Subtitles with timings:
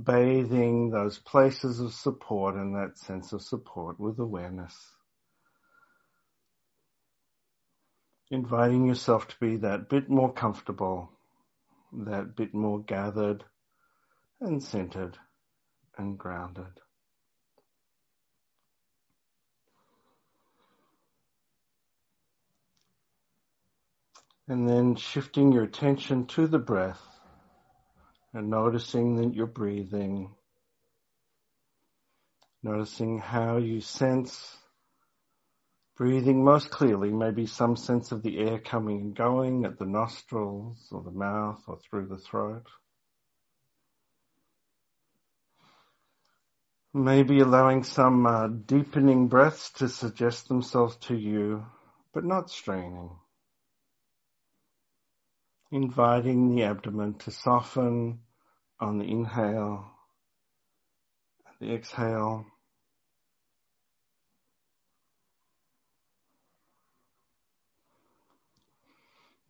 [0.00, 4.74] bathing those places of support and that sense of support with awareness.
[8.30, 11.10] Inviting yourself to be that bit more comfortable,
[11.92, 13.44] that bit more gathered
[14.40, 15.16] and centered
[15.96, 16.80] and grounded.
[24.46, 27.17] And then shifting your attention to the breath
[28.32, 30.34] and noticing that you're breathing,
[32.62, 34.56] noticing how you sense
[35.96, 40.86] breathing most clearly, maybe some sense of the air coming and going at the nostrils
[40.92, 42.66] or the mouth or through the throat.
[46.94, 51.66] Maybe allowing some uh, deepening breaths to suggest themselves to you,
[52.14, 53.10] but not straining
[55.70, 58.20] inviting the abdomen to soften
[58.80, 59.90] on the inhale
[61.46, 62.46] and the exhale.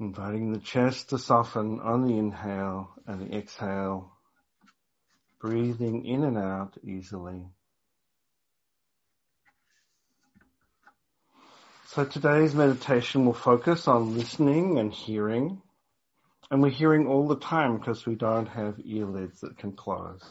[0.00, 4.12] Inviting the chest to soften on the inhale and the exhale,
[5.40, 7.48] breathing in and out easily.
[11.88, 15.62] So today's meditation will focus on listening and hearing.
[16.50, 20.22] And we're hearing all the time because we don't have earlids that can close.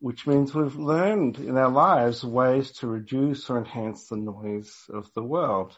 [0.00, 5.12] Which means we've learned in our lives ways to reduce or enhance the noise of
[5.14, 5.76] the world.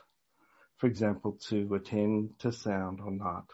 [0.79, 3.51] For example, to attend to sound or not.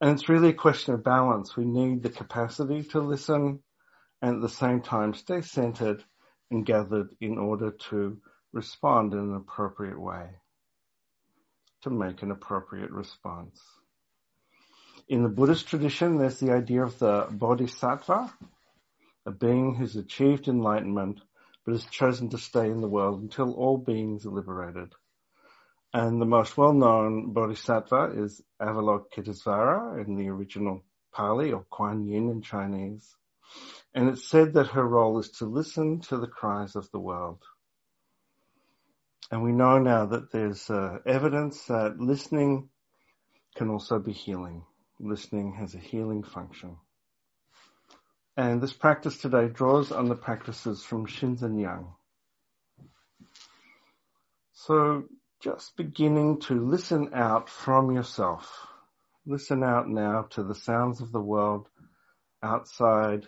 [0.00, 1.56] And it's really a question of balance.
[1.56, 3.60] We need the capacity to listen
[4.22, 6.04] and at the same time stay centered
[6.50, 8.18] and gathered in order to
[8.52, 10.28] respond in an appropriate way,
[11.82, 13.60] to make an appropriate response.
[15.06, 18.32] In the Buddhist tradition, there's the idea of the bodhisattva,
[19.26, 21.20] a being who's achieved enlightenment
[21.62, 24.94] but has chosen to stay in the world until all beings are liberated.
[25.92, 30.82] And the most well-known bodhisattva is Avalokitesvara in the original
[31.12, 33.14] Pali or Kuan Yin in Chinese.
[33.94, 37.42] And it's said that her role is to listen to the cries of the world.
[39.30, 42.70] And we know now that there's uh, evidence that listening
[43.54, 44.64] can also be healing
[45.00, 46.76] listening has a healing function.
[48.36, 51.94] And this practice today draws on the practices from Shinzen Young.
[54.52, 55.04] So
[55.40, 58.50] just beginning to listen out from yourself.
[59.26, 61.68] Listen out now to the sounds of the world
[62.42, 63.26] outside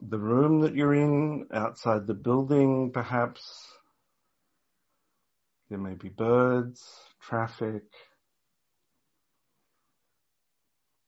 [0.00, 3.66] the room that you're in, outside the building perhaps.
[5.68, 6.82] There may be birds,
[7.20, 7.84] traffic,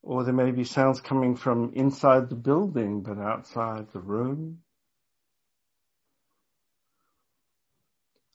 [0.03, 4.59] Or there may be sounds coming from inside the building but outside the room.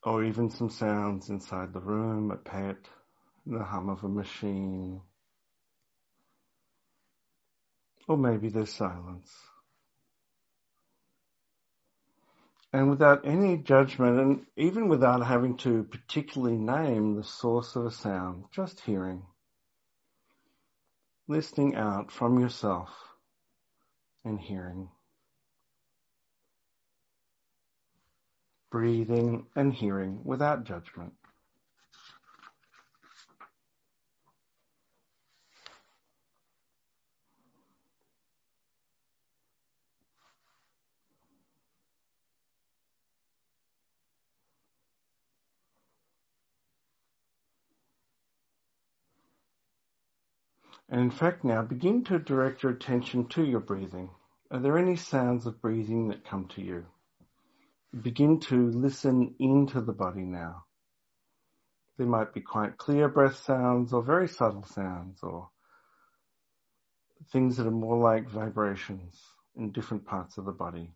[0.03, 2.77] or even some sounds inside the room, a pet,
[3.45, 5.01] the hum of a machine,
[8.09, 9.33] or maybe there's silence.
[12.73, 17.91] And without any judgment, and even without having to particularly name the source of a
[17.91, 19.25] sound, just hearing,
[21.29, 22.91] listening out from yourself
[24.25, 24.89] and hearing.
[28.71, 31.15] breathing and hearing without judgment.
[50.89, 54.11] And in fact, now begin to direct your attention to your breathing.
[54.51, 56.87] Are there any sounds of breathing that come to you?
[58.03, 60.65] begin to listen into the body now.
[61.99, 65.49] They might be quite clear breath sounds or very subtle sounds or
[67.33, 69.19] things that are more like vibrations
[69.57, 70.93] in different parts of the body.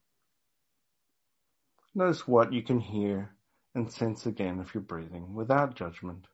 [1.95, 3.35] Notice what you can hear
[3.75, 6.27] and sense again if you're breathing without judgment.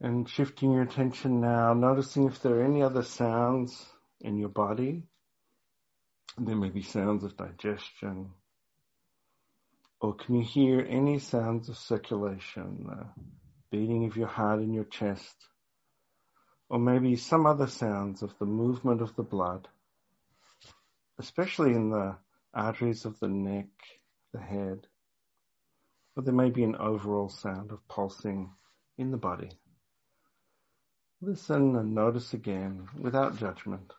[0.00, 3.84] And shifting your attention now, noticing if there are any other sounds
[4.20, 5.02] in your body.
[6.36, 8.30] There may be sounds of digestion.
[10.00, 13.06] Or can you hear any sounds of circulation, the
[13.72, 15.34] beating of your heart in your chest?
[16.68, 19.66] Or maybe some other sounds of the movement of the blood,
[21.18, 22.16] especially in the
[22.54, 23.66] arteries of the neck,
[24.32, 24.86] the head.
[26.14, 28.52] Or there may be an overall sound of pulsing
[28.96, 29.50] in the body.
[31.20, 33.92] Listen and notice again without judgment.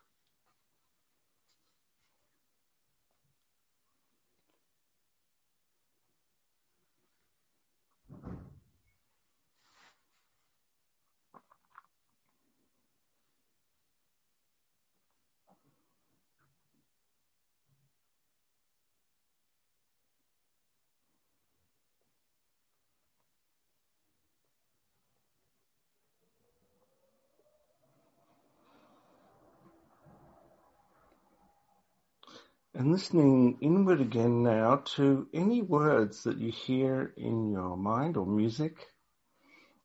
[32.75, 38.27] And listening inward again now to any words that you hear in your mind or
[38.27, 38.86] music,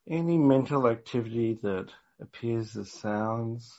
[0.07, 1.89] any mental activity that
[2.21, 3.73] appears as sounds.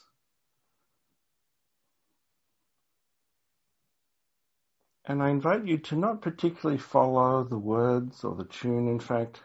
[5.06, 8.88] And I invite you to not particularly follow the words or the tune.
[8.88, 9.40] In fact,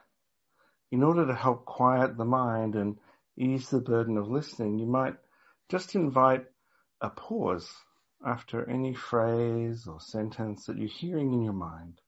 [0.91, 2.99] in order to help quiet the mind and
[3.37, 5.17] ease the burden of listening, you might
[5.69, 6.47] just invite
[7.03, 7.71] a pause
[8.25, 12.01] after any phrase or sentence that you're hearing in your mind.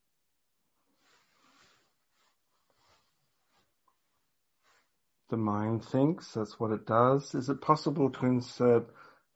[5.31, 7.35] The mind thinks, that's what it does.
[7.35, 8.87] Is it possible to insert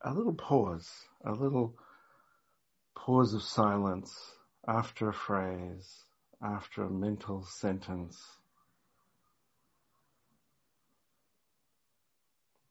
[0.03, 0.91] a little pause,
[1.25, 1.75] a little
[2.95, 4.15] pause of silence
[4.69, 6.05] after a phrase,
[6.43, 8.23] after a mental sentence?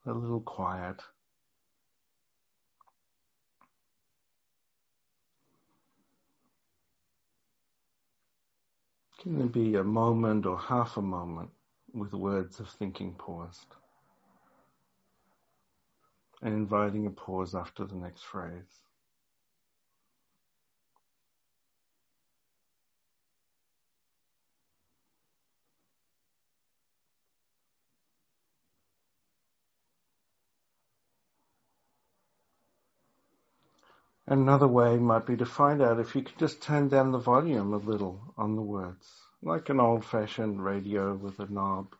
[0.06, 1.02] A little quiet.
[9.26, 11.50] Can there be a moment or half a moment
[11.96, 13.74] with words of thinking paused?
[16.44, 18.85] And inviting a pause after the next phrase.
[34.28, 37.74] Another way might be to find out if you can just turn down the volume
[37.74, 41.96] a little on the words, like an old-fashioned radio with a knob.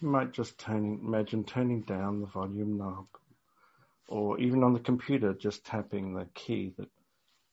[0.00, 3.06] You might just turn, imagine turning down the volume knob,
[4.08, 6.88] or even on the computer, just tapping the key that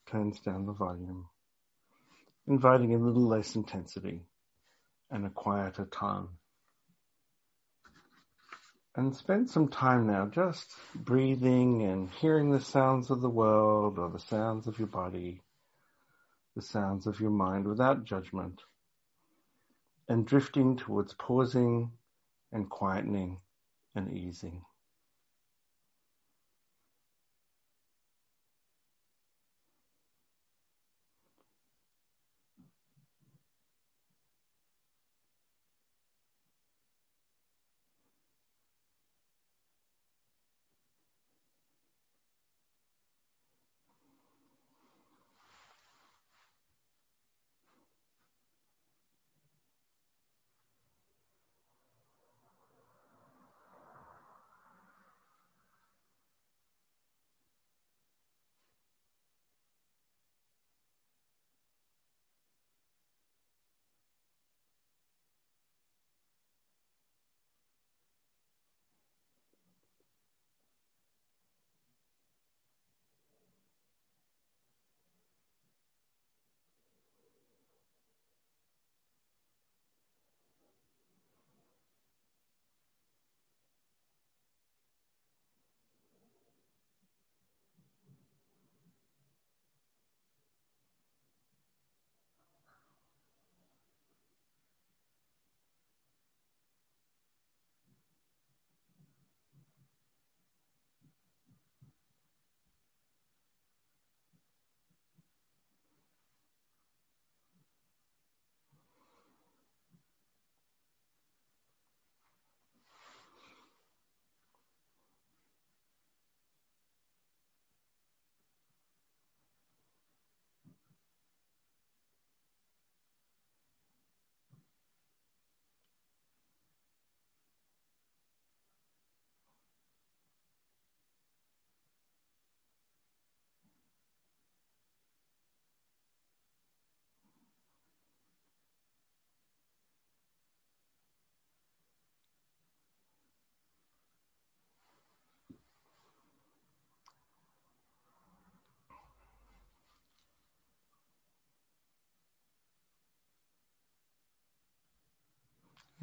[0.05, 1.27] turns down the volume,
[2.47, 4.25] inviting a little less intensity
[5.11, 6.29] and a quieter tone
[8.95, 14.09] and spend some time now just breathing and hearing the sounds of the world or
[14.09, 15.41] the sounds of your body,
[16.55, 18.61] the sounds of your mind without judgment.
[20.07, 21.91] and drifting towards pausing
[22.51, 23.37] and quietening
[23.95, 24.63] and easing.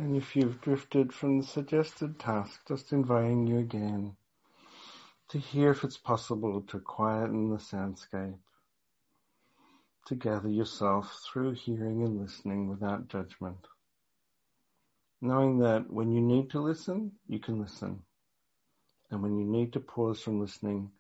[0.03, 4.17] And if you've drifted from the suggested task, just inviting you again
[5.29, 8.41] to hear if it's possible to quieten the soundscape,
[10.07, 13.69] to gather yourself through hearing and listening without judgment.
[15.21, 18.03] Knowing that when you need to listen, you can listen.
[19.13, 20.91] And when you need to pause from listening,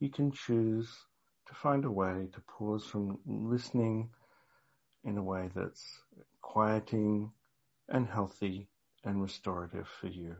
[0.00, 0.88] you can choose
[1.46, 4.08] to find a way to pause from listening
[5.04, 6.00] in a way that's
[6.40, 7.30] quieting
[7.88, 8.68] and healthy
[9.04, 10.36] and restorative for you.